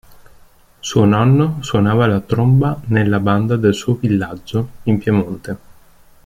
Suo 0.79 1.05
nonno 1.05 1.57
suonava 1.59 2.07
la 2.07 2.21
tromba 2.21 2.81
nella 2.85 3.19
banda 3.19 3.55
del 3.55 3.75
suo 3.75 3.93
villaggio, 3.97 4.69
in 4.85 4.97
Piemonte. 4.97 5.57